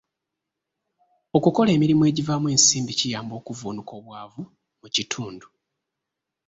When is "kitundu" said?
4.95-5.47